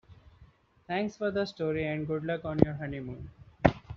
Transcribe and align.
Thanks 0.87 1.15
for 1.15 1.29
the 1.29 1.45
story 1.45 1.85
and 1.85 2.07
good 2.07 2.23
luck 2.25 2.43
on 2.43 2.57
your 2.65 2.73
honeymoon. 2.73 3.29